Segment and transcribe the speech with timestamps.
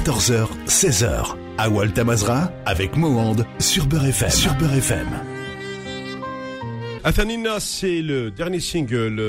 [0.00, 1.36] 14h, 16h.
[1.58, 4.30] Awal Tamazra avec Mohand sur Beurre FM.
[4.30, 5.08] Sur Beurre FM.
[7.04, 9.20] اثانينا سي لو ديرني سينجل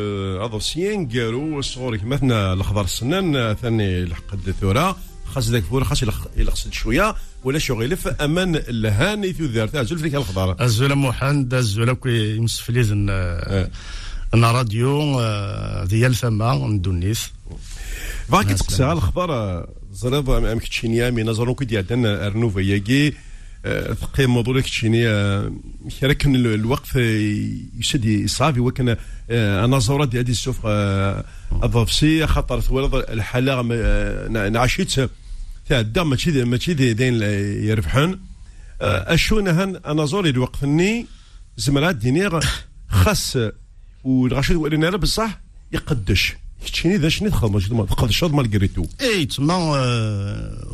[0.41, 4.95] هذا سينجل وصور مثلا الاخضر السنان ثاني لحقد ثورة
[5.25, 6.03] خاص ذاك فور خاص
[6.37, 11.93] يلقصد شوية ولا شغل في أمان الهاني في ذار تاع زلفك الخضر الزولا محمد الزولا
[11.93, 13.09] كي مسفليز ان
[14.33, 17.31] ان راديو آه، ديال ثما ندونيس
[18.31, 23.13] فاك تقسى الخبر زرب ام كتشينيا مي نظرون كي ديال ارنوفا ياكي
[24.01, 25.03] ثقي موضوع كتشيني
[26.19, 26.95] كان الوقت
[27.79, 28.97] يسد يصافي وكان
[29.29, 30.65] أنا زورا ديال هذه السوف
[31.63, 32.61] الضفسي خاطر
[33.13, 33.61] الحاله
[34.49, 35.09] نعشيت
[35.69, 37.21] تعدى ماشي ماشي داين
[37.63, 38.19] يربحون
[38.81, 41.07] اشو نهن أنا زوري الوقت-ني
[41.57, 42.45] زمرات دينيغ
[42.89, 43.37] خاص
[44.03, 46.35] والغاشي ورينا بصح يقدش
[46.65, 49.57] كتشيني ذا شنو تخدم تقدش مالغريتو اي تما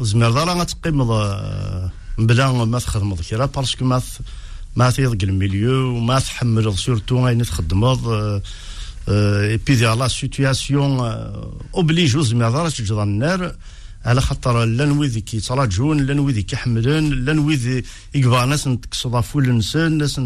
[0.02, 1.04] زمر دارا غتقيم
[2.18, 4.02] بلا ما تخدمض كرا باسكو ما
[4.76, 8.08] ما تيضق الميليو وما تحمل سورتو غاين تخدمض
[9.10, 11.00] اي بي ديال لا سيتياسيون
[11.76, 13.56] اوبليج زمر دارا تجد النار
[14.06, 20.22] على خاطر لأن ويدي كيتراجون لأن ويدي كيحملون لأن ويدي يقبع ناس نتكسضافو الانسان ناس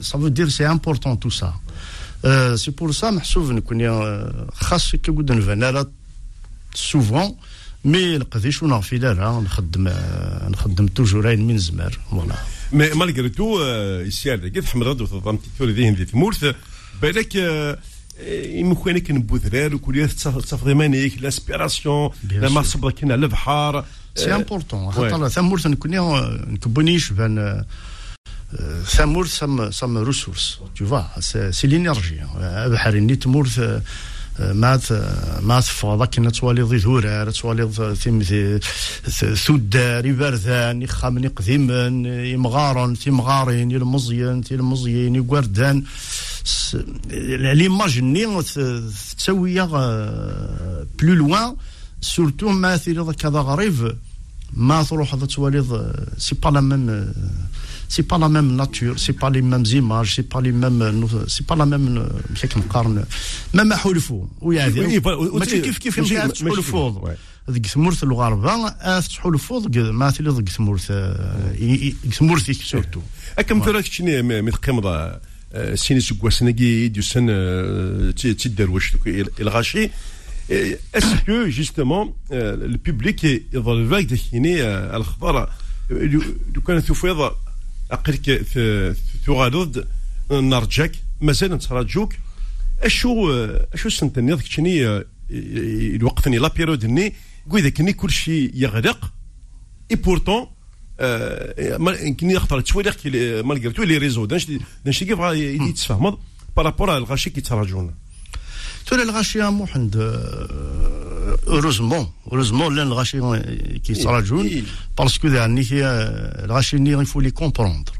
[0.00, 1.54] سافو دير سي امبورطون تو سا
[2.54, 3.80] سي بور سا محسوب نكون
[4.52, 5.86] خاص كي قد نفانا
[6.74, 7.36] سوفون
[7.84, 9.88] مي القديش ونغفي لا نخدم
[10.48, 12.34] نخدم توجور عين من زمار فوالا
[12.72, 13.62] مي مالغري تو
[14.00, 16.54] يسيال كي تحمل غدو تضم تيتوري ذهن ذي تمورث
[17.02, 17.36] بالك
[18.46, 24.92] يمكن كان بوذرار وكل تفضي مانيك لاسبيراسيون لا ما صبر كنا على البحر سي امبورطون
[24.92, 25.90] خاطر ثمورث نكون
[26.52, 27.64] نكبونيش بان
[28.86, 31.20] ثمورث سم سم ريسورس تو فا
[31.50, 32.20] سي لينيرجي
[32.72, 33.60] بحر ني تمورث
[34.40, 34.92] مات
[35.42, 38.22] مات فضا كنا توالي ضي ثورار توالي ثيم
[39.34, 45.84] ثودار يبردان يخامن يقديمن يمغارن تيمغارين يلمزيان تيلمزيين يقردان
[47.58, 48.42] ليماجيني
[49.18, 49.66] تسوي
[50.98, 51.56] بلو لوان
[52.00, 53.96] سورتو ما ثيري كذا غريب
[54.52, 57.12] ما تروح توالي سي با لا ميم
[57.89, 60.81] c'est pas la même nature, c'est pas les mêmes images, c'est pas les mêmes,
[61.27, 62.09] c'est pas la même
[62.41, 63.05] كيف نقارن
[63.53, 65.99] ما حلفو ويعني ماشي كيف كيف
[66.33, 67.09] تحلفو
[67.49, 70.91] ذيك ثمورث الغربة تحلفو ما تلي ذيك ثمورث
[72.13, 73.01] ثمورث سورتو
[73.39, 75.19] اكم ثلاث شنو متقمضة
[75.73, 77.25] سيني سكواسناكي ديوسن
[78.15, 78.93] تيدار واش
[79.39, 79.89] الغاشي
[80.97, 82.15] est-ce que justement
[82.73, 84.63] le public يظل فاك داكيني
[84.95, 85.49] الخبر
[85.89, 87.31] لو كان تفيض
[87.92, 88.46] اقلك
[89.26, 89.88] تغالد
[90.30, 92.14] نرجاك مازال نتراجوك
[92.82, 93.32] أشو
[93.74, 97.14] أشو سنتني؟ ذاك شني الوقت لا بيريود ني
[97.50, 99.12] قوي ذاك كل شيء يغرق
[99.90, 100.46] إي بورتون
[102.20, 102.96] كني يخطر تواليخ
[103.46, 104.24] مالغري لي ريزو.
[104.24, 105.18] دانش كيف
[105.68, 106.18] يتفهمض
[106.56, 107.94] بارابور الغاشي كيتراجونا
[108.86, 109.96] تولي الغاشي محمد
[111.46, 113.20] اوروزمون اوروزمون لأن الغاشي
[113.78, 114.64] كيتراجعون
[114.98, 115.64] باسكو يعني
[116.44, 117.92] الغاشي ني يفو لي كومبروندر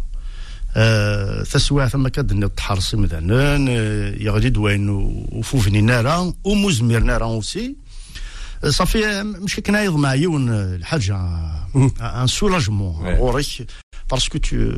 [1.53, 3.69] تسوى ثم كاد تحرص مثلا
[4.23, 7.77] يغدي دوين وفوفني نارا ومزمير نارا اوسي
[8.69, 11.17] صافي مش كنا مع يون الحاجة
[12.01, 13.67] ان سولاجمون غوريك
[14.11, 14.73] باسكو تو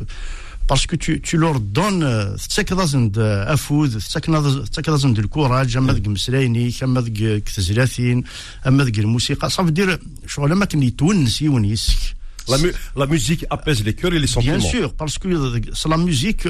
[0.69, 1.99] باسكو تو تو لور دون
[2.37, 2.79] تتاكد
[3.17, 8.23] افوذ تتاكد الكوراج اما ذك مسلاينيك اما ذك كتزلاتين
[8.67, 12.14] اما ذك الموسيقى صافي دير شغل ما كان يتونس يون يسك
[12.47, 14.57] La, mu la musique apaise les cœurs et les sentiments.
[14.57, 15.27] Bien sûr, parce que
[15.73, 16.47] c'est la musique,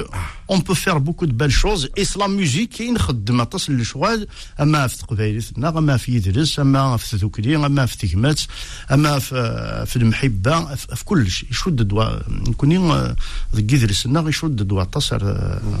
[0.48, 4.26] on peut faire beaucoup de belles choses, et c'est la musique qui نخدم تصل للشغل
[4.60, 8.40] اما في تقبايلتنا اما في يدرس اما في تذكري اما في تكمات
[8.92, 12.78] اما في, في المحبه في كل شيء يشد دوا نكوني
[13.54, 15.20] ذك يدرسنا يشد دوا تصر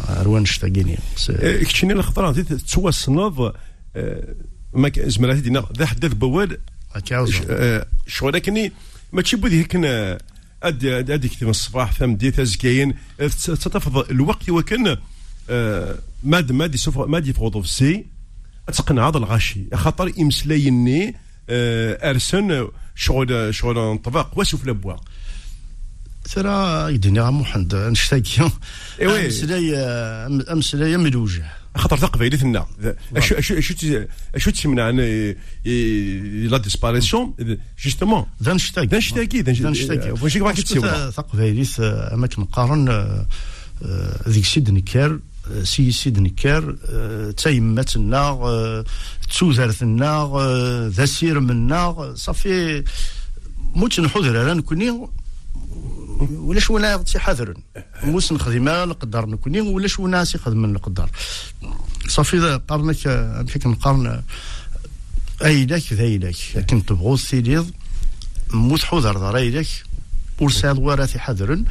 [0.08, 0.98] اروان شتاقيني
[1.38, 3.52] كتشيني الخطره تسوى الصناف
[4.72, 6.58] ما زمراتي دينا ذا حدث بوال
[8.06, 8.72] شغل كني
[9.12, 9.76] ماشي بودي هيك
[10.62, 14.96] ادي ادي كتب الصباح ثم دي تزكاين تتفض الوقت وكان
[16.24, 18.06] ماد مادي سوف مادي فوضو في سي.
[18.66, 19.64] تقنع هذا الغاشي.
[19.74, 21.16] خاطر امسلايني
[21.50, 24.96] أرسن شغل شغل انطباق واسوف لبوا
[26.34, 28.50] ترى يدني محمد نشتاقي
[29.00, 29.76] ايوي امسلاي
[30.52, 31.46] امسلاي ملوجة.
[31.76, 32.66] خاطر تقبيلتنا
[33.16, 33.74] اشو اشو أشو
[34.34, 34.96] أشو تسمنا عن
[36.50, 37.34] لا ديسباريسيون
[37.84, 38.26] جوستومون
[38.98, 43.24] نشتاقي ذا نشتاقي واش راك تسوى تقبيليت أما كنقارن
[44.28, 45.18] ذيك سيد نكار
[45.62, 46.76] سي سيد نكار
[47.36, 48.84] تايمتنا
[49.30, 50.30] تسوزرتنا
[50.88, 52.84] ذا سير منا صافي
[53.74, 55.08] موت نحضر أنا نكوني
[56.20, 57.54] ولا شونا تيحاذرن
[58.04, 61.10] موس نخدم نقدر نكوني ولا شونا خدم نقدر
[62.08, 64.22] صافي إذا قارنك امشيك نقارن
[65.44, 67.70] إيدك ذا إيدك لكن تبغو سيديض
[68.50, 69.66] موت حضر ذا إيدك
[70.40, 71.64] ورسال ورا حذرن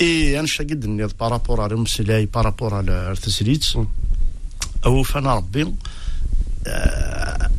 [0.00, 3.66] إي أنا شاقد نيض بارابور على مسلاي بارابور على تسريت
[4.86, 5.74] أو فانا ربي
[6.66, 7.50] آه،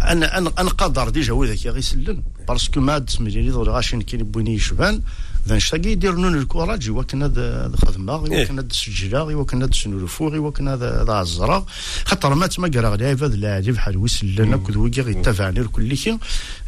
[0.00, 2.22] أنا أنا أنا قادر ديجا وذاك غيسلن.
[2.48, 5.02] باسكو ما تسميني ضل غاشين كاين بويني يشبان
[5.48, 8.28] ذا نشتاقي يدير نون الكوراج كان هذا خدمة.
[8.28, 11.66] كان هذا السجلة إوا كان هذا سنورفور إوا كان هذا عزرا
[12.04, 16.18] خاطر ما تما كرا غلايف هذا اللاعب بحال ويسلن كل ويكي غيتفعني كل شيء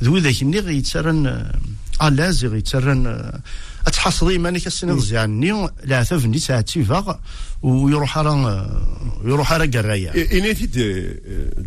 [0.03, 1.51] ذو ذاك الني غيتسرن
[2.03, 3.33] الاز غيتسرن
[3.87, 7.15] اتحصري ماني كسني زياني لا ثفني ساعات تيفاغ
[7.63, 8.31] ويروح على
[9.25, 10.73] يروح على قرايه إني تيد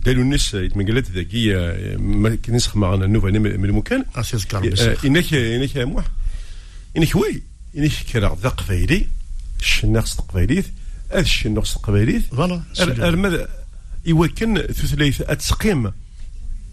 [0.04, 1.56] دالو الناس يتمقلت ذاكي
[1.98, 4.06] ما كنسخ معنا النوفا من المكان
[5.06, 6.06] انك انك موح
[6.98, 7.42] إنك وي
[7.78, 9.08] إنك كرا ذا قبايلي
[9.60, 10.66] الشناقص تقبايليت
[11.12, 13.48] هذا الشناقص تقبايليت فوالا ارمد
[14.06, 15.92] يوكن ثلاث اتسقيم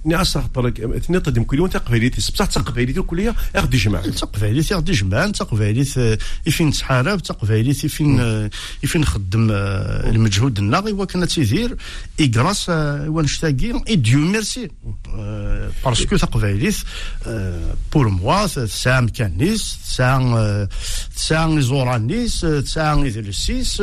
[0.05, 5.97] نعس طرق اثنين قدم كل يوم بصح تقبيليتي الكلية ياخذ جمع تقبيليتي ياخذ جمع تقبيليت
[6.47, 8.19] يفين تحارب تقبيليت يفين
[8.83, 11.77] يفين نخدم المجهود الناغي وكان تيدير
[12.21, 12.67] إكراس
[13.07, 14.71] ونشتاقي إي ديو ميرسي.
[15.85, 16.77] باسكو تقبيليت
[17.93, 20.69] بور موا تسعة مكانيس تسعة
[21.17, 23.83] تسعة زورانيس تسعة إذلسيس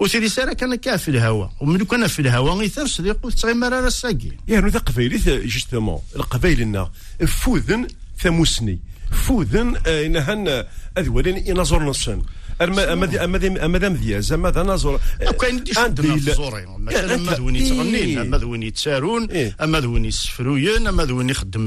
[0.00, 4.70] وثيري سارة كان كافي الهواء ومن كان في الهواء غيثار صديق تغيمر على الساقي يعني
[4.70, 6.86] ذا قبايلي جوستومون القبايل
[7.26, 7.86] فوذن
[8.18, 8.78] ثموسني.
[9.12, 10.64] فوذن إنهن
[10.98, 12.22] أذولين إنازور نصن
[12.62, 15.00] اما اما اما اما دام دياز اما ذا نازور
[15.40, 19.28] كاين دي شدنا الزورين أما ذوين يتغنين أما ذوين يتسارون
[19.62, 21.64] أما ذوين يسفروين أما ذوين يخدم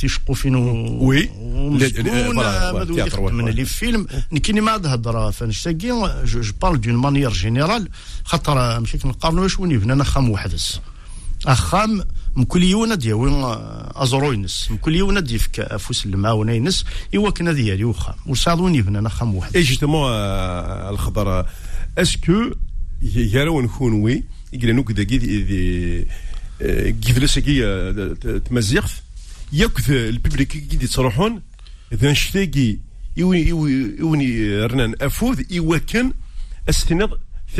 [0.00, 1.30] تيشقوا فين وي.
[1.30, 4.06] أما ذوين يخدم لي فيلم.
[4.32, 5.76] نكيني ما هضر فنشتاقي.
[6.24, 7.88] جو بارل دون مانيير جينيرال
[8.24, 10.80] خاطر مشيت نقارنوا واش وين يبنى خام وحدس.
[11.46, 12.04] أخام
[12.36, 13.30] مكل يونا دياوي
[13.94, 14.70] أزرو ينس.
[14.70, 16.84] مكل يونا ديفك أفوس المعاونه ينس.
[17.14, 18.16] إيوا كنا ديالي وخا.
[18.26, 20.10] وصادون يبنى أنا خام واحد اي جوستومون
[20.90, 21.46] الخضر
[21.98, 22.50] أسكو
[23.14, 26.06] يراو نكون وي يقول نوك داكي دي
[26.92, 27.62] كيفلسكي
[28.48, 28.90] تمزيغت
[29.52, 31.42] ياك الببليك كي يتصرحون
[31.94, 32.76] ذا نشتاقي
[33.16, 36.12] يوني رنان أفوذ إيوا كان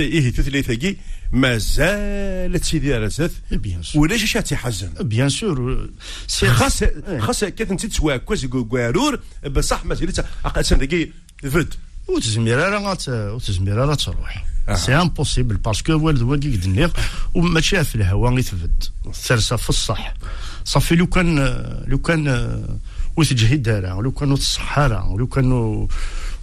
[0.02, 0.75] إيه ثلاثة
[1.32, 3.10] مازالت سيدي
[3.82, 5.88] سور ولا شي تيحزن بيان سور
[6.46, 6.84] خاص
[7.19, 11.08] خاص كيف أنت تسوا كوز كوارور بصح مازالت اقسم دقي
[11.43, 11.75] فد.
[12.08, 12.98] وتزمير راه
[13.34, 14.44] وتزمير راه تروح.
[14.75, 16.90] سي امبوسيبل باسكو والد واقي قد
[17.34, 18.84] وماشي في الهواء غيتفد
[19.28, 20.14] ترسى في الصح.
[20.64, 21.38] صافي لو كان
[21.87, 22.26] لو كان
[23.16, 25.87] وتجهد دارا لو كانوا الصحارى لو كانوا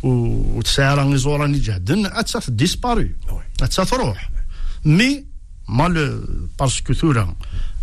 [0.03, 3.15] وتسعى راني زوراني جهدن اتسا ديسباري
[3.61, 4.29] اتسا تروح
[4.85, 5.25] مي
[5.67, 6.25] مال
[6.59, 7.35] باسكو ثورا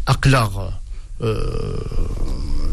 [0.08, 0.70] أقلاغ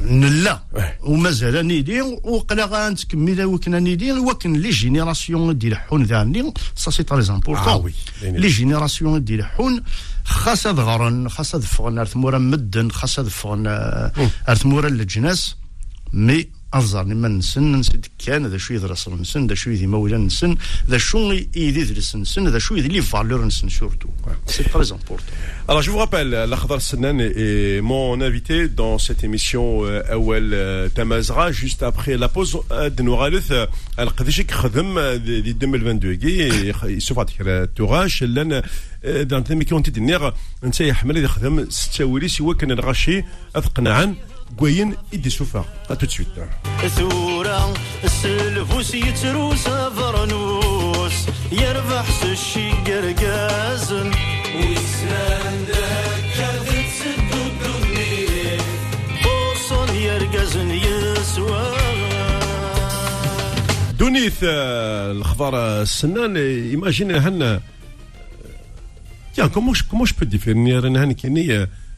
[0.07, 0.63] نلا.
[1.03, 6.53] ومازال نيدي وقلا غنتكمل وكنا نيدي وكن لي جينيراسيون ديال حون ذاني.
[6.75, 7.91] سا سي تري امبورطون
[8.21, 9.83] لي جينيراسيون ديال حون
[10.23, 13.67] خاص ظهرن خاص دفغن ارثمورا مدن خاص دفغن
[14.49, 15.55] ارثمورا للجناس
[16.13, 20.17] مي أرزار لما نسن نسن كان ذا شوي ذا رسل نسن ذا شوي ذي مولا
[20.17, 20.57] نسن
[20.89, 24.09] ذا شو يدي ذرس نسن ذا شوي ذي لي فالور نسن سورتو.
[24.47, 25.17] سي تري امبورتون
[25.69, 31.83] Alors je vous rappelle, l'Akhdar Senan est mon invité dans cette émission Awel Tamazra juste
[31.83, 32.57] après la pause
[32.97, 33.53] de Nouraluth
[33.99, 38.61] القديش خدم دي 2022 كي يسوف كرا توغاش لأن
[39.03, 40.31] دان تمي كون تدنيغ
[40.63, 43.23] انت يحمل يخدم ستاولي سوا كان الغاشي
[43.55, 44.15] اثقنعا
[44.57, 46.27] كوين يدي سوفا ا تو سويت
[46.87, 47.73] ثورة
[48.03, 51.13] السلفوس يتروس فرنوس
[51.51, 54.11] يربح سشي قرقازن
[54.55, 55.65] ويسان
[56.37, 58.57] كذب سدو الدنيا
[59.23, 61.67] بوصل يرقازن يسوى
[63.99, 67.61] دونيث الخضار السنان ايماجين هنا
[69.37, 70.81] Tiens, comment je, comment je peux définir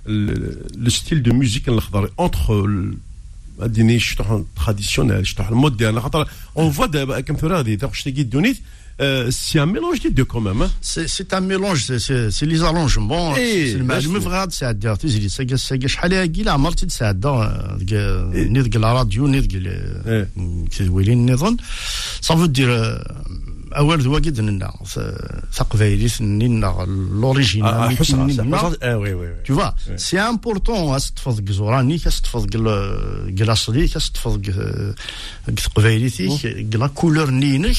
[0.06, 1.70] le style de musique
[2.18, 2.68] entre
[3.62, 8.58] الديني شطح تراديسيونيل شطح المودرن خاطر اون فوا كم ثورة هذه تاخذ شتي دونيت
[9.29, 11.77] سي ان ميلونج دي دو كون ميم سي ان ميلونج
[12.29, 17.27] سي لي زالونجمون سي المعلومه فغاد ساعد تزيد ساكا ساكا شحال هاكي لا عمرتي تساعد
[18.34, 19.48] نيض الراديو نيض
[20.77, 21.58] كذويلين نظن
[22.22, 22.70] صافو دير
[23.76, 24.73] اول ذو قد لنا
[25.56, 27.96] تقبايليت نينا لوريجينال
[28.82, 32.46] اه وي وي Tu vois, c'est important أستفض جزورانيك أستفض
[33.28, 34.42] جلاصليك أستفض
[35.75, 37.76] قبايليتيك لا كولور نينك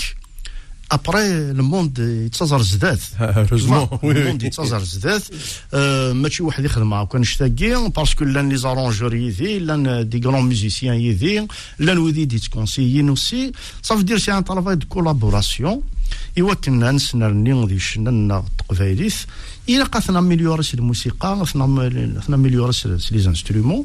[0.93, 5.23] ابري الموند يتزر زدات هوروزمون الموند يتزر زدات
[6.15, 10.95] ماشي واحد يخدم معاه كان شتاكي باسكو لأن لي زارونجور يدي لأن دي غران ميوزيسيان
[10.95, 11.47] يدي
[11.79, 15.83] لأن ودي دي تكونسيين اوسي صافي دير سي ان طرافاي دو كولابوراسيون
[16.39, 19.15] ايوا كنا نسنرني دي شننا تقبايليت
[19.69, 23.85] إلى قاثنا اميليوريس الموسيقى ثنا اميليوريس لي زانسترومون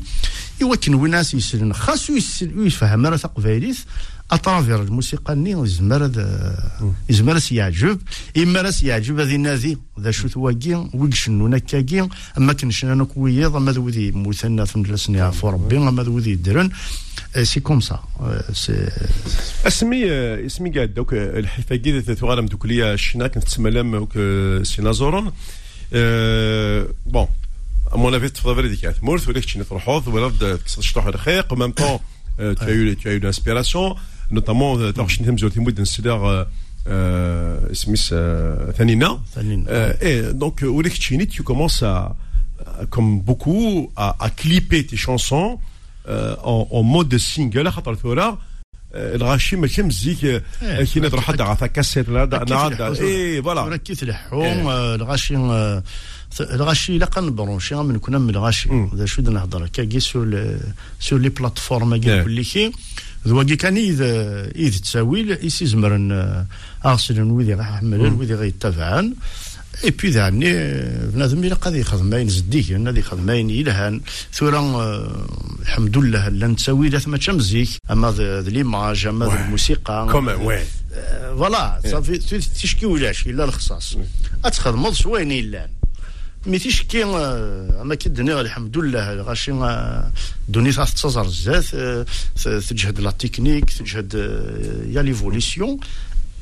[0.62, 3.78] ايوا كن وناس يسلن خاصو يفهم راه تقبايليت
[4.32, 6.12] اترافير الموسيقى ني يزمر
[7.10, 8.02] يزمر يعجب
[8.38, 13.74] اما راس يعجب هذه نادي ذا شو ثواكي ويكشنو نكاكي اما كنشنا أنا كويض اما
[14.16, 16.70] مثنى في مدرسني عفو ربي اما ذوذي يدرن
[17.44, 18.00] سي كوم سا
[18.54, 18.90] سي
[19.68, 20.12] اسمي
[20.46, 24.08] اسمي قاعد دوك الحفاقي تغالم دوك ليا الشنا كنت تسملم
[24.64, 25.32] سي نازورون
[27.06, 27.28] بون
[27.94, 32.00] مون افي تفضل هذيك مورث ولكن تروحوض ولا تكسر شطوح الرخيق ومام طون
[32.38, 33.96] tu as eu tu as eu l'inspiration
[34.32, 36.48] notamment تعرف شنو تمزور تمود نسلر
[37.74, 38.16] سميس
[38.78, 39.20] ثانينا
[40.02, 42.16] et donc ولك تشيني tu commences à
[42.90, 45.60] comme beaucoup à, à clipper tes chansons
[46.08, 48.38] euh, en, en mode single خاطر ثورة
[48.96, 50.44] الغاشي ماشي مزيك
[50.94, 55.36] كي نضرب حد عطا كاسيت لا نعاد اي فوالا كي تلحون الغاشي
[56.40, 60.58] الغاشي لا كنبرونشي من كنا من الغاشي هذا شو نهضر كاكي سور
[61.00, 62.72] سور لي بلاتفورم كي
[63.28, 64.02] ذواكي كان إذ
[64.56, 66.46] إذ تساويل يسيزمرن
[66.86, 69.14] أغسلن ويدي غا حملن ويدي غا يتبعن
[69.84, 70.54] اي بي ذاني
[71.14, 74.02] بنادم إلى قد يخدمين زديك نادي خدمين يلهان
[74.34, 74.62] ثورا
[75.62, 80.64] الحمد لله لا نتساوي لا ثما مزيك اما ذا ليماج اما الموسيقى كومان وي
[81.38, 82.18] فوالا صافي
[82.62, 83.98] تشكي ولاش الا الخصاص
[84.46, 85.70] اتخدم شوين الا
[86.48, 89.52] مي تيشكي أما كي الدنيا الحمد لله غاشي
[90.50, 91.76] دوني تتصزر بزاف
[92.70, 94.14] تجهد لا تكنيك تجهد
[94.90, 95.80] يا ليفوليسيون.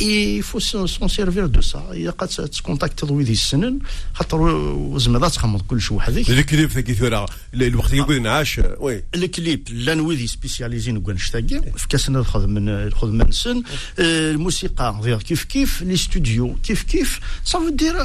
[0.02, 3.80] اي فو سون سيرفير دو سا الا قد تكونتاكت ويدي السنن
[4.14, 10.28] خاطر زعما تخمض كلش وحدك الكليب ثاكي ثورا الوقت يقول نعاش وي الكليب لأن ويدي
[10.28, 13.64] سبيسياليزين وكان شتاقي في كاسنا ناخذ من ناخذ من سن
[14.00, 17.96] الموسيقى غير كيف كيف لي ستوديو كيف كيف صافي دير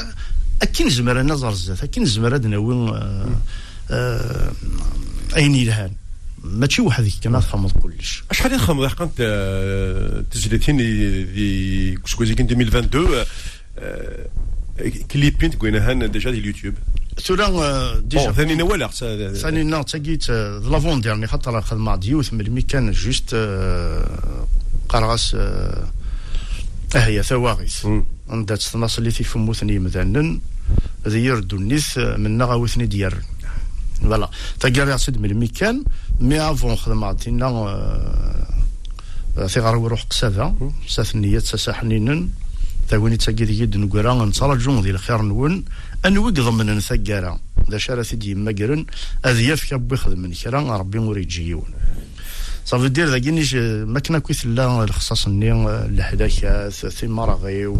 [0.62, 2.92] اكي نزمر أنا زرزات اكي نزمر هاد ناوي
[5.36, 5.90] أين يلهان؟
[6.44, 9.06] ماشي وحدك كما تخمض كلش شحال نخمض حقا
[10.30, 13.24] تسجيلتين دي كوسكوزي كان 2022
[15.10, 16.74] كليبين تقول هان ديجا دي اليوتيوب.
[17.22, 18.32] ثورا ديجا.
[18.32, 18.88] ثاني نوالا
[19.34, 23.34] ثاني نار تاكيت لافون ديرني خاطر خدمة ديوث ملي كان جوست
[24.88, 25.36] قرغاس
[26.94, 27.86] هي ثواغيث
[28.30, 30.40] عندها تناص اللي في موثني مثلا
[31.06, 33.14] هذا يردو النيث من نغاوثني ديار.
[34.02, 34.30] فوالا.
[34.60, 35.84] تاكاري سيد من الميكان
[36.20, 37.48] مي أفون خدماتنا
[39.46, 40.72] في غار روح قسافة.
[40.88, 42.30] ساثنية ساحنين
[42.88, 45.64] تاويني تاكي دي جد نقرا نترجو ذي الخير نون.
[46.06, 48.86] انويك ضمن نثقارا ذا شارع سيدي مقرن
[49.26, 51.70] اذ يفك أبو يخدم من كرا ربي موري يجيون
[52.68, 55.52] صافي دير ذاك نيش ما كنا كويث لا الخصاص ني
[55.86, 57.78] الحداثات في مراغي و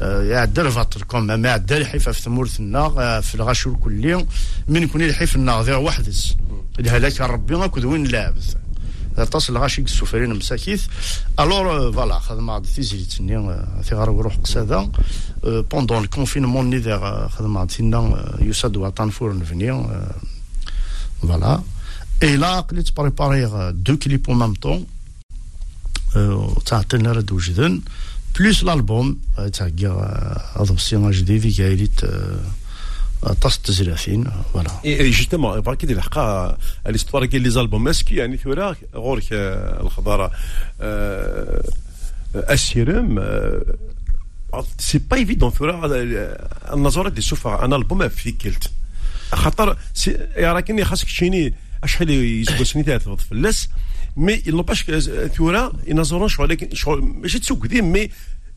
[0.00, 4.26] يعدل فاتركم ما يعدل الحيفه في ثمورثنا في الغاشور كلي
[4.68, 6.36] من يكون الحيف النار ذا وحدس
[6.80, 8.56] الهلاك ربي غاكو وين لابس
[9.16, 10.86] تصل غاشي السفرين مساكيث
[11.40, 14.90] الور فوالا خدمة تيزيلي تني في غار روح قسادة
[15.42, 19.86] بوندون الكونفينمون ني ذا خدمة تينا يساد وطن فور نفني
[21.22, 21.60] فوالا
[22.22, 24.86] Et là, قلت بريباري دو كليب أو ميم طون
[26.66, 27.80] تعطينا رد وجدن
[28.38, 29.18] بلوس الالبوم
[29.52, 29.70] تاع
[30.56, 32.00] ادوبسيون جديد كايليت
[33.40, 38.76] طاس التزرافين فوالا اي جوستومون فرا كي الحقا ليستوار كاين لي زالبوم ماسكي يعني ثورا
[38.94, 40.30] غورك الخضاره
[42.34, 43.20] السيرم
[44.78, 45.86] سي با ايفيدون ثورا
[46.72, 48.70] النظره دي شوف أنا البوم في كلت
[49.32, 49.76] خاطر
[50.38, 53.68] راكني خاصك تشيني أشحال يسوى ثلاثة فلاس
[54.16, 54.84] مي نوباش
[55.36, 58.10] ثورا ينظرون شغل لكن شغل ماشي تسوق ديم مي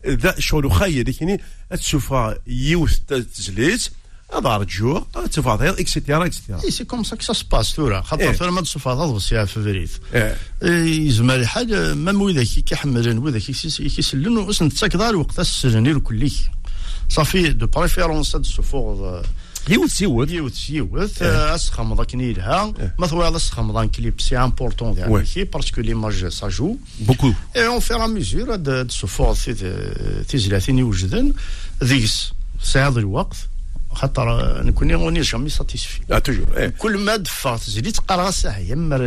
[0.07, 1.37] ذا شغل خايا لكن
[1.69, 2.13] تشوف
[2.47, 3.89] يوث تزليت
[4.33, 8.61] هذا رجوع تفاضل اكسيتيرا اكسيتيرا إي سي كوم سا كو سباس ثورا خاطر ثورا ما
[8.61, 9.89] تفاضل بس يا فيفريت
[10.63, 16.31] يزمر الحاج مام وذاك كيحملن وذاك كيسلن وسن تساكدار وقت السجن كلي
[17.09, 19.23] صافي دو بريفيرونس هاد السفور
[19.69, 20.31] يوث يوث.
[20.31, 21.21] يوث يوث.
[21.21, 26.77] اسخمض كني يلها مثلا هذا اسخمض كليب سي امبورطون يعني كي باسكو ليماج سا جو
[26.99, 27.33] بوكو.
[27.55, 29.35] اي اون فير ميزور هاد سوفور
[30.27, 31.33] تيزلاتين يوجدن
[31.83, 32.31] ذيس
[32.63, 33.35] ساعد الوقت
[33.93, 38.97] خاطر نكون غوني جامي ساتيسفي آه توجور كل ما دفعت زيدي تقرا ساعه يمر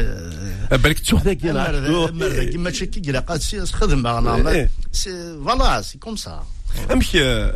[0.71, 6.47] بالك تسوق ذاك يمر كيما تشكي كلا قاد خدمة أنا فوالا سي كوم سا.
[6.93, 7.53] أمشي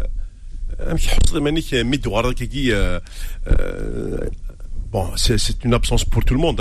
[0.88, 1.68] Amek tḥusseḍ iman-ik
[5.16, 6.60] c'est une absence pour tout le monde,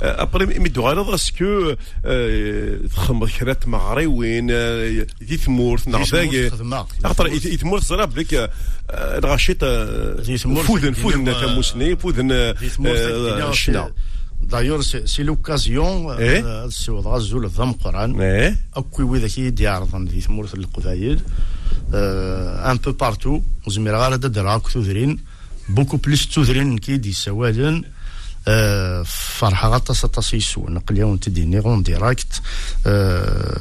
[0.00, 1.76] Après, mi d-tuɣaleḍ est-ce que.
[14.42, 18.20] دايور سي لوكازيون السيوض غزول الضم قران
[18.76, 21.20] اكوي وذاك يدير ذي ثمورت القبايل
[21.94, 25.18] ان بو بارتو وزمير غالا دراك تودرين
[25.68, 27.84] بوكو بليس تودرين كي دي سوالن
[29.06, 32.42] فرحة غطاس أطاس يسوى نقل يوم تديني غون ديراكت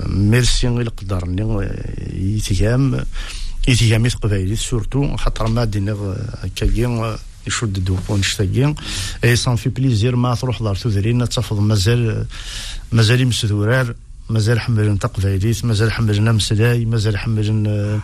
[0.06, 1.70] ميرسي غير قدرني
[2.14, 3.06] يتيام
[3.68, 5.96] يتيام يتقبايلي سورتو خاطر ما ديني
[6.56, 7.16] كاين
[7.48, 8.76] يشد دو بونشتاكين
[9.24, 12.26] اي سان في بليزير ما تروح دار تودرين تفض مازال
[12.92, 13.96] مازال يمسدورار
[14.30, 18.02] مازال حملن تقبايليت مازال حملن مسلاي مازال حملن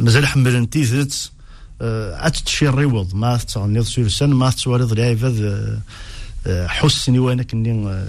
[0.00, 1.30] مازال حملن تيزت
[1.80, 5.78] اتشي الريوض ما تغنيض سورسان ما تسواليض لعيبة
[6.46, 8.02] حسني وأنا كني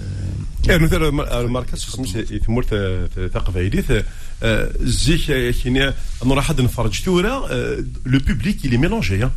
[0.66, 2.74] يعني مثلا المركز سميت ثمورت
[3.34, 4.04] تقبايليت
[4.80, 5.88] زيك كيني
[6.24, 7.52] أنا راح نفرج ثورة
[8.06, 9.30] لو بوبليك اللي ميلونجي آه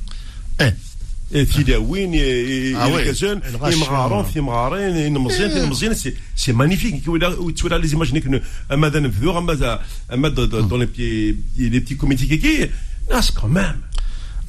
[1.32, 5.96] تيداوين يكازون يمغارون في مغارين مزيان مزيان
[6.36, 11.80] سي مانيفيك ولا تورا لي زيماج نيك ماذا نفذو ماذا ماذا دون لي بي لي
[11.80, 12.70] بتي كوميتي كي
[13.12, 13.82] ناس كومام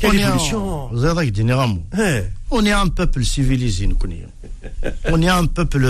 [0.00, 0.94] Quelle évolution.
[0.94, 1.82] زادك ديني غامو
[2.50, 4.32] On est un peuple civilisé, nous connaissons.
[5.12, 5.82] On est un peuple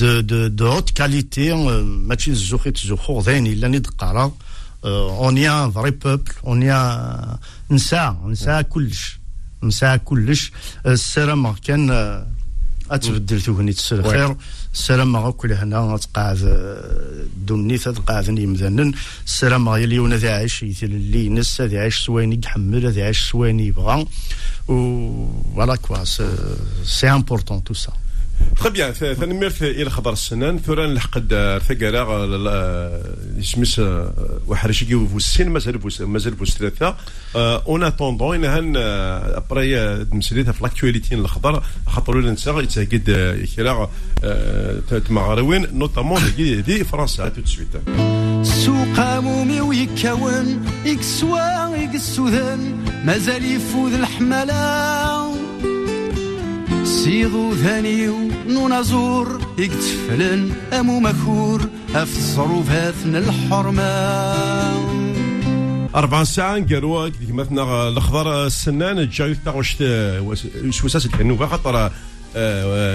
[0.00, 1.52] de, de, de haute qualité.
[1.52, 3.68] ماشي الزوخيت زوخور ذاني لا
[4.84, 6.32] ندقرا On est un vrai peuple.
[6.44, 7.38] On est un
[7.70, 9.18] نساء نساء كلش
[9.62, 10.52] نساء كلش
[10.86, 11.90] السلام كان
[12.90, 14.36] اتبدل ثوغني الخير
[14.74, 16.38] السلام غاكل هنا تقاعد
[17.36, 18.92] دوني تقاعد يمذنن
[19.26, 24.06] السلام يلي ونا ذي عايش اللي نس ذي عايش سواني يحمل ذي عايش سواني يبغى
[24.68, 24.74] و
[25.54, 26.04] فوالا كوا
[26.84, 27.92] سي امبورطون تو سا
[28.56, 33.02] تخي بيان ثنميرت إلى خضر السنان ثوران لحقد ثقالا
[33.40, 33.80] اسمس
[34.46, 36.96] وحرشكي وفوسين مازال مازال فوس ثلاثة
[37.36, 43.10] اون اتوندون ان هان ابري مسليت في لاكتواليتي الخضر خاطر ولا نسى يتاكد
[43.56, 43.90] كرا
[45.08, 47.68] تمغروين نوتامون دي, فرنسا تو سويت
[48.46, 55.11] سوق مومي ويكون يكسوا يكسوذن مازال يفوذ الحملة.
[57.04, 63.82] سيغو ثانيو نونازور يكتفلن أمو مكور أف الصروفاتنا الحرمة.
[65.94, 69.76] أربع ساعة قالوا كما مثلا الأخضر السنان جاي تاغوش
[70.70, 71.92] سوساس الكنوبة خاطر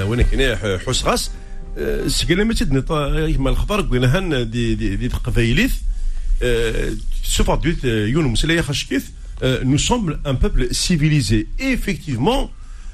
[0.09, 1.31] وين كاين حوس غاس.
[2.07, 2.81] سكيلا ما تدني
[3.33, 5.73] كما الخضر قلنا هن دي دي, دي قبايليث
[7.23, 9.03] سوف دويت يون مسلايا خشكيث
[9.71, 11.39] nous sommes un peuple civilisé.
[11.59, 12.49] Et effectivement,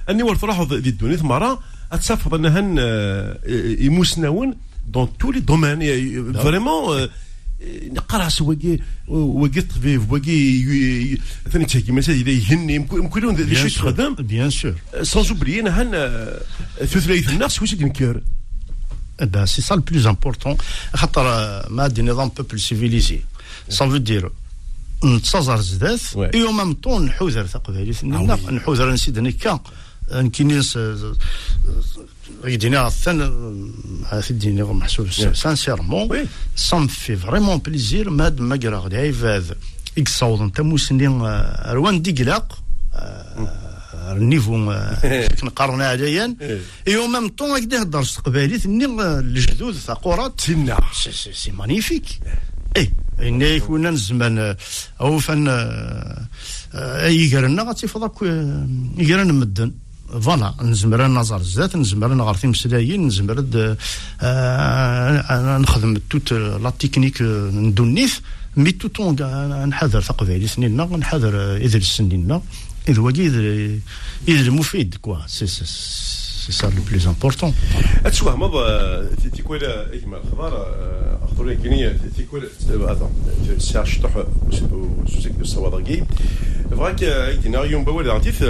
[0.10, 1.60] أني ورث دي الدنيا مرة
[1.92, 2.78] اتسافر انهن
[3.80, 7.08] يموسناون دون تو لي دومين فريمون
[7.84, 10.64] نقرا سواقي وقي طبيب وقي
[11.52, 14.16] ثاني تهكي مثلا إذا يهني يمكن ذي شيء تخدم.
[14.16, 15.92] بيان سور سون اوبليي نهن
[16.86, 18.22] ثلاث الناس واش نكر
[19.24, 20.58] ça le plus important.
[20.96, 21.24] خاطر
[21.70, 23.20] ما دي نظام بوبل سيفيليزي
[23.70, 24.32] سا فو دير
[25.04, 29.60] نتصازر زدات اي ميم طون نحوذر تقبايليت نحوذر نسيد نكا.
[30.13, 30.79] نكينيس
[32.45, 33.21] يدينا الثان
[34.11, 36.27] هذا ديني محسوب سانسيرمون
[36.57, 39.57] سا me fait vraiment plaisir ماد ما قرا غدي عيفاد
[39.97, 41.07] يكصاوض انت موسني
[41.73, 42.59] روان ديكلاق
[44.13, 44.57] النيفو
[45.43, 46.37] نقارنا عليا
[46.89, 50.81] اي او ميم طون هكذا هضر تقبالي ثني الجدود ثقورات سنا
[51.33, 52.07] سي مانيفيك
[52.77, 54.57] اي إني يكون الزمان
[55.01, 55.47] أو فن
[57.05, 58.03] يقرنا غتيفض
[58.99, 59.73] يقرن مدن
[60.22, 63.38] فوالا نزمر نظر الزات نزمر نغار تمسلايين نزمر
[65.60, 68.20] نخدم توت لا تكنيك ندونيث
[68.58, 69.16] مي توتون
[69.66, 72.42] نحذر تقبايلي سنينا نحذر إذا السنينا
[72.90, 73.28] إذا واقي
[74.28, 77.54] إذا المفيد كوا سي سي سا لو بلوز امبورتون
[78.06, 78.54] اتسوه مض
[79.36, 80.54] تيكوال اجمال الخضار
[81.24, 83.12] اخطر كينيا تيكوال اتون
[83.58, 84.24] سيرش طح
[85.08, 86.04] سوسيك دو الصوادقي
[86.72, 88.44] فراك يدينا يوم بوال عتيث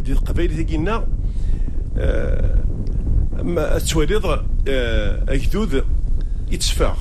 [0.00, 1.06] دي القبائل تيجينا
[3.42, 4.44] ما تواليض
[5.28, 5.84] أكدود
[6.50, 6.96] يتسفاغ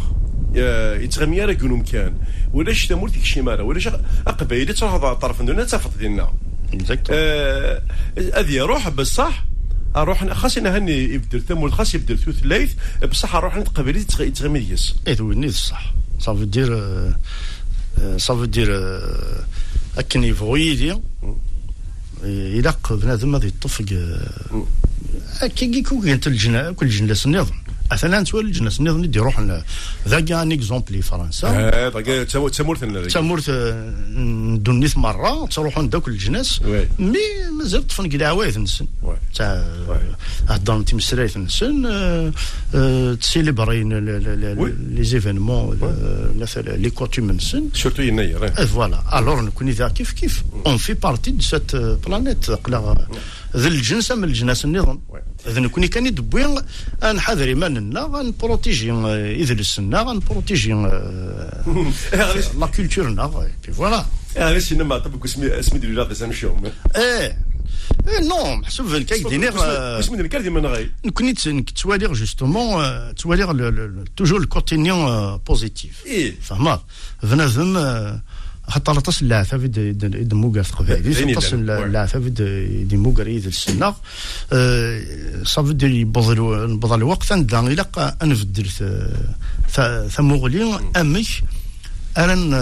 [1.03, 2.13] يتغمي راه كونو مكان
[2.53, 3.87] ولاش تمور ديك الشماره ولاش
[4.27, 6.33] اقبايلي تروح طرف دونا تفط ديالنا.
[8.17, 9.45] هذه روح بصح
[9.95, 12.73] أروح خاص أنا هني يبدل ثمول خاص يبدل ثوث ليث
[13.11, 16.81] بصح أروح نتقبل يتغمي ديس اي وني صح صافو دير
[18.17, 18.69] صافو دير
[19.97, 20.95] اكن يدي
[22.25, 23.85] يلاق بنادم غادي يطفق
[25.55, 25.81] كي كي
[26.27, 29.39] الجنة كل جنة النظام مثلا تولي الجناس النظام ندي روح
[30.07, 32.55] ذاك ان اكزومبل فرنسا آه تمورت
[33.11, 33.49] تمورت
[34.15, 36.61] ندونيت مرة تروحوا نداك الجناس.
[36.99, 37.17] مي
[37.59, 38.85] مازال طفن كدا عوايد نسن.
[39.35, 39.65] تاع
[40.49, 42.31] هضر انت مسرايت نسن
[43.21, 45.79] تسيليبري لي زيفينمون
[46.39, 51.31] مثلا لي كوتيم نسن سورتو يناير فوالا الور نكون اذا كيف كيف اون في بارتي
[51.31, 52.51] دو سيت بلانيت
[53.55, 55.01] قلا ذا الجنس من الجناس النظام.
[55.47, 56.61] اذا نكوني كان يدبوي
[57.03, 60.73] نحذر إيماننا غنبروتيجي اذلسنا غنبروتيجي
[62.59, 64.05] لا كولتورنا بي فوالا.
[64.37, 67.37] علاش ما طبق اسمي اسمي ديال لا سامشوم إيه.
[68.29, 69.53] نو محسوب في الكاك دينيغ
[69.99, 71.33] اسمي ديال الكاك ديما نغي نكوني
[71.81, 73.51] تواليغ جوستومون تواليغ
[74.17, 76.05] توجور الكوتينيون بوزيتيف.
[76.05, 76.35] إيه.
[76.41, 76.81] فهمت؟
[77.23, 77.77] بنادم
[78.69, 83.95] خاطر تصل اللاعب يد موكر تقبايلي تصل اللاعب يد موكر يد السنة.
[85.43, 87.31] صافي دير يبضل الوقت.
[87.31, 88.67] عندنا إلا نفدر
[90.09, 91.25] ثمغلي أمك
[92.17, 92.53] أران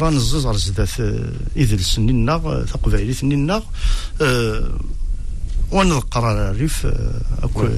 [0.00, 0.88] ران الزز على زدات
[1.56, 2.26] إذا السنين
[2.72, 3.60] تقبايلي ثنين
[5.72, 6.86] ونذكر الريف
[7.42, 7.68] أكو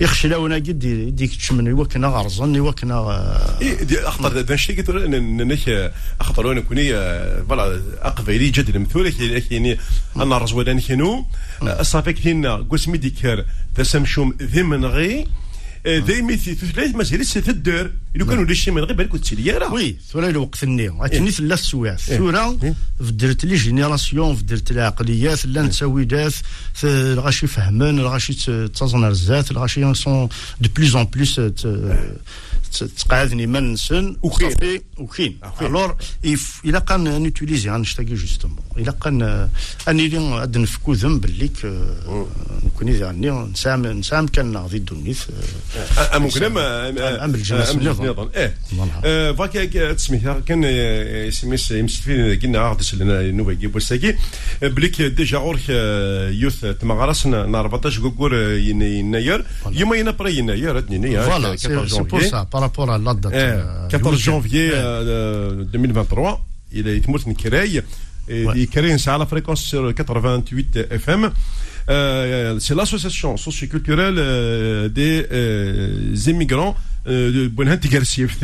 [0.00, 0.78] يخشى لونا قد
[1.16, 2.96] ديك تشمن يوكنا غرزن يوكنا
[3.62, 4.40] إي أخطر.
[4.40, 6.46] ذا شيء قلت نك أخطر.
[6.46, 6.92] وأنا كوني
[7.48, 9.12] فوالا أقبيلي جد المثول.
[9.50, 9.78] يعني
[10.16, 11.22] أنا رزوان كانوا
[11.80, 13.44] صافي كثيرنا قسمي ديكار
[13.76, 15.26] ذا سمشوم ذي من غي
[15.84, 20.62] دايما ثلاث مازال تدار لو كانوا لي شي من غير بالك تسيليارا وي ثورة الوقت
[20.62, 26.34] الني عتني ثلاث سوايع ثورة فدرت لي جينيراسيون فدرت العقليات لا نساويدات
[26.84, 30.28] الغاشي فهمان الغاشي تزنر الزات الغاشي سون
[30.60, 31.40] دو بلوز ان بلوس
[32.98, 35.96] تقعدني من نسن وكين وكين الور
[36.64, 39.48] الا كان نوتيليزي غنشتاقي جوستومون الا كان
[39.88, 41.56] اني لي غاد نفكو ذنب الليك
[42.66, 45.16] نكوني يعني نسام نسام كان غادي دونيت
[46.14, 47.70] ممكن ام الجنس
[48.10, 49.52] النظام آه فاك
[49.96, 54.14] تسميتها كان سميس يمسفين قلنا عقد لنا نوبه يجيب وساكي
[54.62, 55.68] بليك ديجا غورك
[56.30, 62.90] يوث تمغرس نا 14 كوكور يناير يوم ينابري يناير ادني فوالا سي بور سا rapport
[62.90, 63.32] à la date.
[63.32, 67.82] Eh, 14 janvier euh, 2023, il est mort en Kéreï.
[68.28, 71.30] Il crée à la fréquence sur 88 FM.
[71.90, 76.74] Euh, c'est l'association socioculturelle euh, des euh, immigrants
[77.06, 78.38] de Bonhant Tigarsif,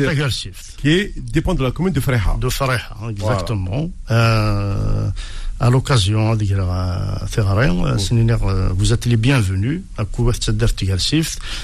[0.77, 2.37] qui dépend de la commune de Freha.
[2.39, 3.89] De Freha, exactement.
[4.07, 5.11] Voilà.
[5.59, 6.37] à l'occasion
[8.75, 10.33] vous êtes les bienvenus à Kouvet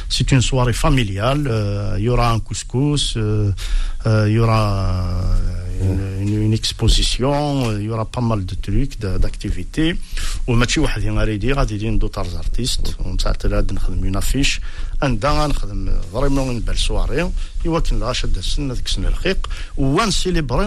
[0.09, 1.95] C'est une soirée familiale.
[1.99, 3.15] Il y aura un couscous,
[4.27, 4.63] il y aura
[5.81, 9.95] une, une, exposition, il y aura pas mal de trucs, d'activités.
[10.47, 14.61] وماشي واحد غادي يدير غادي يدير دوطار زارتيست ونساعد غادي نخدم اون افيش
[15.01, 17.31] عندها نخدم فريمون اون بال سواري
[17.65, 20.65] يوكن لا شد السن ذيك السنة الخيق وان سيليبري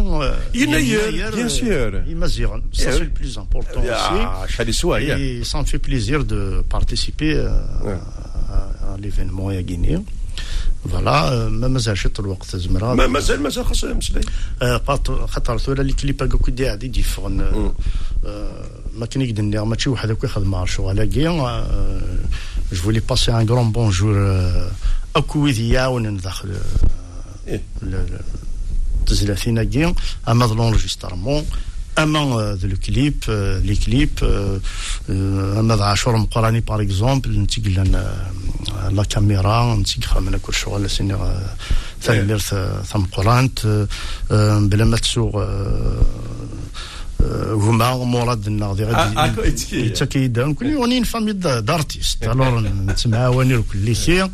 [0.55, 6.23] يناير بيان سور يمازيغن سا سي بلوز امبورتون اوسي شحال سوايع اي سان في بليزير
[6.23, 7.51] دو بارتيسيبي
[8.91, 10.03] à l'événement يا غينيا
[10.91, 14.21] فوالا ما مازال شي طول الوقت زمرا ما مازال مازال خاص نمسلي
[15.29, 17.73] خاطر ثورة اللي كليبا كوكو دي عادي دي فغن
[18.95, 23.49] ما كان يقدر ندير ماشي واحد هكا يخدم على الشغل كي جو فولي باسي ان
[23.49, 24.17] غران بونجور
[25.17, 26.57] اكو ويدي يعاون داخل
[29.01, 29.95] التزلافين كي
[30.29, 31.47] اما لونجسترمون
[31.99, 33.25] اما الكليب
[33.65, 34.11] لي كليب
[35.59, 37.85] اما ذا عاشور مقراني باغ اكزومبل نتيق
[38.91, 41.17] لا كاميرا نتيق خدمنا كل شغل سيني
[42.03, 42.39] ثاني
[42.85, 43.87] ثم قرانت
[44.71, 45.47] بلا ما تسوق
[47.51, 54.31] هما مراد الناضي غادي يتكيد نكون وني اون فامي دارتيست الور نتمعاوني وكل شيء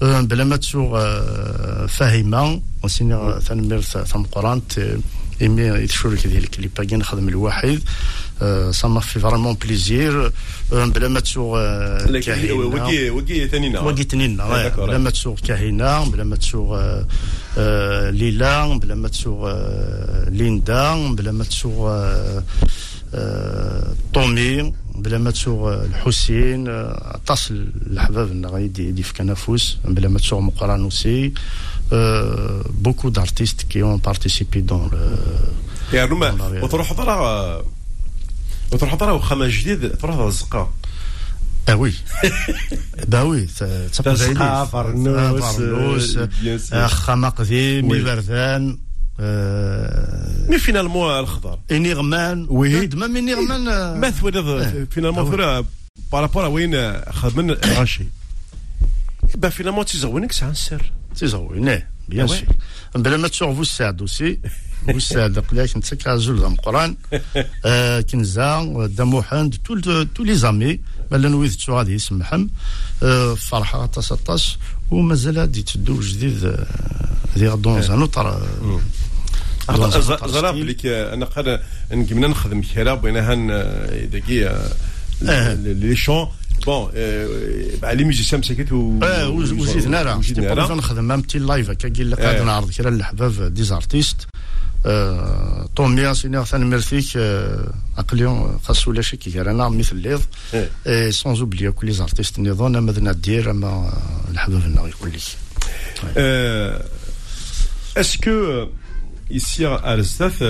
[0.00, 0.98] بلا ما تسوق
[1.86, 4.98] فاهمه وسيني ثاني ثم قرانت
[5.42, 7.80] ايمي يتشارك ذي الكليب باقي نخدم الواحد
[8.70, 10.32] سا ما في فريمون بليزير
[10.72, 11.58] بلا ما تسوق
[12.06, 16.78] لكن وكي وكي ثانينا وكي تنينا بلا ما تسوق كاهنة بلا ما تسوق
[18.10, 19.50] ليلى بلا ما تسوق
[20.28, 21.90] ليندا بلا ما تسوق
[24.14, 27.52] طومي بلا ما تسوق آه، الحسين عطاس
[27.86, 30.80] الحباب غيدي يدي في كنافوس بلا ما تسوق مقران
[31.93, 34.97] اوسي بوكو d'artistes qui ont participé dans le
[35.93, 37.57] يعني والله رما يا- وتروح حضرة
[38.71, 40.69] وتروح حضرة وخامة جديد تروح الزقا
[41.69, 41.93] Ah oui.
[43.11, 43.47] bah oui,
[43.93, 46.75] تبقى تزقا، فرنوس، فرنوس آه، bien sûr.
[46.87, 47.91] خامة قديم Oui.
[47.93, 48.77] ميبردان
[50.49, 52.95] مي فينالمون الخضر انيغمان Oui.
[52.95, 55.65] ما من انيغمان آه، ما ثولد فينالمون ثورة
[56.11, 58.05] بارابور وين خدمنا راشي
[59.35, 62.26] با فينالمون تيزغونيك ساعة السر تيزوين إيه بيان.
[62.26, 62.44] سور
[62.94, 64.38] بلا ما تشوف السعد اوسي
[64.88, 66.96] السعد قلاك انت كازول ذا مقران
[67.64, 72.46] آه، كنزا دموحان تو تو لي زامي مالا نويذ تسو غادي يسمحم
[73.02, 74.56] آه، فرحه غطاس طاس
[74.90, 76.66] ومازال غادي تدو جديد آه،
[77.38, 78.48] ذي غدون زانوطر
[80.26, 81.60] زرا بليك أنا قال
[81.92, 83.46] نقمنا نخدم كرا بغينا هان
[84.12, 85.54] داكي آه.
[85.54, 86.28] لي شون
[86.66, 86.90] بون
[87.82, 91.70] مع لي ميوزيسيان مساكت و آه وزيدنا راه وزيدنا تيبقى راه نخدم مام تي لايف
[91.70, 92.42] هكا قال لك قاعد.
[92.42, 92.70] نعرض
[93.42, 94.16] دي زارتيست
[94.86, 100.22] آه، طوميا سيني ثاني ميرثيك آه، عقلي خاص ولا شي كي أنا مثل ليض
[101.10, 103.92] سون زوبليا كل لي زارتيست نظام ماذا دير اما
[104.30, 105.12] الحباب يقول
[108.18, 108.66] que euh,
[109.30, 110.42] ici à Alsace,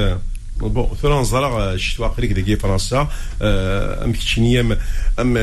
[0.62, 3.09] euh, bon, ثورا نزرع الشتوى قريك داكي فرنسا
[3.42, 4.79] آه، ام كيتشيني ام
[5.19, 5.35] ام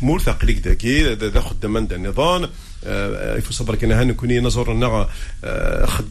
[0.00, 2.48] تمور قريك داكي دا دا خدام دا النظام
[3.38, 5.08] يفو صبر كنا هان كوني نزور لنا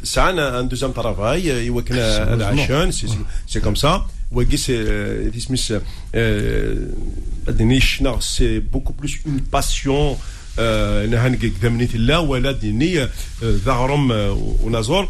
[0.03, 3.07] ساعنا ان دوزام طرافاي ايوا كنا العشان سي
[3.47, 5.73] سي كوم سا وكي سي تسميس
[7.47, 10.17] ادني شنا سي بوكو بلوس اون باسيون
[11.11, 13.07] نهان قدامني تلا ولا ديني
[13.43, 14.11] ذعرم
[14.61, 15.09] ونزور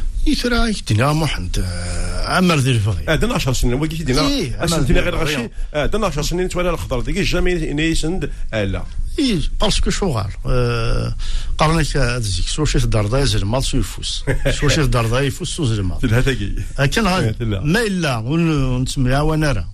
[0.27, 4.99] يثرا يكتنا محمد آه، عمر ذي الفغي آه دنا 10 سنين وكي دينا إيه، اسنتينا
[4.99, 5.49] أما غير غشي.
[5.73, 6.99] آه دنا 10 سنين توالى الخضر.
[6.99, 8.83] داكي جامي نيسند الا
[9.19, 11.15] إي باسكو شغال آه،
[11.57, 14.23] قرنك هذيك سوا شي دار ضاي زلمات سو يفوس.
[14.59, 16.55] سوا شي دار ضاي يفوس سو زلمات تلها تاكي.
[16.77, 17.35] كان.
[17.73, 19.69] ما إلا ون- نسميها وأنا راه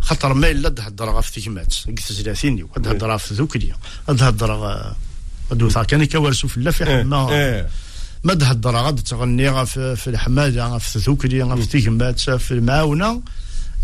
[0.00, 4.92] خاطر ما إلا تهضر غا في تكمات قلت زلاتيني وتهضر في ذوكليا تهضر
[5.52, 7.66] دوثا كان كوارسو في لا في حما
[8.24, 13.22] ما تهضر غا تغني في, في الحماده في غا في تكمات في المعاونه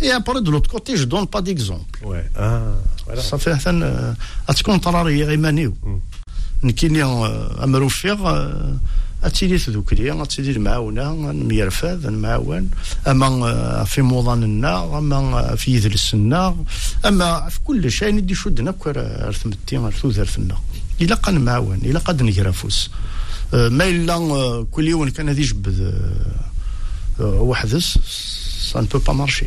[0.03, 2.79] اي ابري دو لوت كوتي جو دون با ديكزومبل وي آه
[3.18, 4.14] صافي حتى
[4.57, 5.74] تكون طراريه غي مانيو
[6.62, 8.50] نكيني امرو فيغ
[9.24, 12.70] اتيلي تذكري اتيلي المعاونه ميرفاذ المعاون
[13.07, 16.57] اما في موضاننا اما في يدرسنا
[17.07, 20.57] اما في كل شيء ندي شدنا كوار ارثمتي ارثو ذرفنا
[21.00, 22.90] الا قد نمعاون الا قد نكرافوس
[23.52, 25.94] ما الا كل يوم كان هذا يجبد
[27.20, 27.98] وحدس
[28.72, 29.46] سان بو با مارشي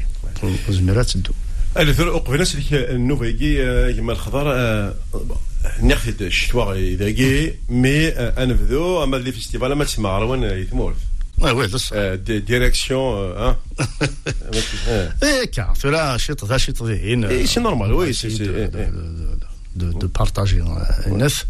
[0.69, 1.31] زميرات تدو
[1.77, 3.57] الثر قبل سلك النوفيجي
[3.93, 4.45] كما الخضر
[5.81, 10.95] ناخذ الشتوى اذا جي مي أنا فذو اما لي فيستيفال ما تسمع روان يثمور
[11.37, 11.93] وي وي بس
[12.27, 13.57] ديريكسيون آه
[15.23, 18.69] إيه كا ثلا شيط ذا شيط ذهين سي نورمال، وي، سي-
[19.75, 20.63] دو بارتاجي
[21.07, 21.45] الناس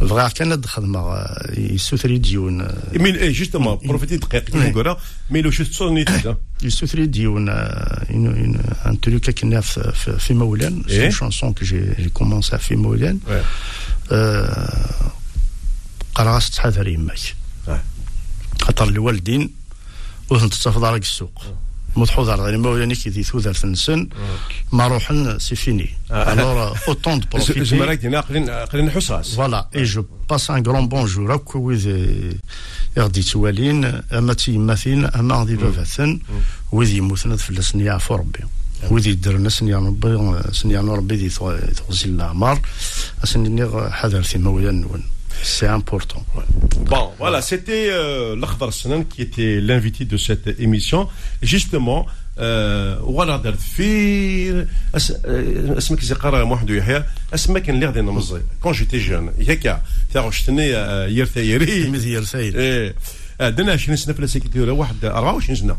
[0.00, 4.96] بغا كان خدمة يسوثري ديون مين اي جوستومون بروفيتي دقيقه كيما نقولها
[5.30, 10.82] مي لو شفت تصوني تدا يسوثري ديون ان تروك كنا في مولان.
[10.88, 13.18] سي شانسون كو جي كومونسي في مولان
[16.14, 17.18] قراص تحذر يماك
[17.68, 17.80] آه.
[18.60, 19.50] خاطر الوالدين
[20.30, 21.42] وثنت تفضل السوق.
[21.96, 24.08] مضحوظ على ما ولاني كي ذي ثوذر ثنسن
[24.72, 25.90] ما روحن سي فيني.
[26.10, 30.66] الوغ اوتون دو بروفيتي زمراك دينا قلين قلين نحوس راس فوالا اي جو باس ان
[30.66, 31.86] غران بونجور هاك ويذ
[32.98, 36.20] غادي توالين اما تيماثين اما غادي باباثن
[36.72, 38.44] ويذ يموتنا في عفو ربي
[38.90, 42.60] ويذ يدرنا سنيا ربي سنيا ربي ذي تغزي الاعمار
[43.24, 45.02] اسني حذر في مولا نون
[45.42, 46.24] C'est important.
[46.92, 51.08] Bon, voilà, c'était euh, l'Akhdar Sanan qui était l'invité de cette émission.
[51.42, 52.06] Et justement,
[53.00, 54.66] ولا درت في
[55.78, 60.30] اسمك زي قرا محمد يحيى اسمك كان اللي غادي نمزي كون جيتي جون ياك تاع
[60.30, 60.66] شتني
[61.16, 62.94] يير ثايري مزيار سيد إيه
[63.40, 65.76] درنا 20 سنه في السيكولتيرا واحد 24 سنه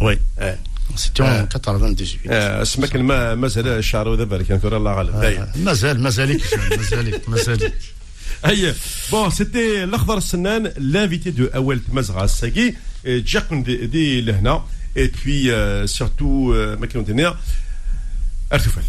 [0.00, 0.58] وي إيه
[0.96, 6.40] سيتي 98 اسمك ما مازال الشعر ذا بالك كان الله غالب مازال مازالك
[6.78, 7.74] مازالك مازالك
[8.42, 8.72] Aïe.
[9.10, 12.74] Bon, c'était l'Akhdar Senan, l'invité de Awel Mazra Sagi,
[13.24, 14.64] Jacques des Lehna,
[14.96, 17.30] et puis euh, surtout, euh, Makinon Dener,
[18.50, 18.84] Artoufal.